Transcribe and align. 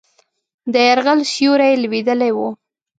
د 0.73 0.73
یرغل 0.87 1.19
سیوری 1.31 1.73
لوېدلی 1.83 2.31
وو. 2.33 2.49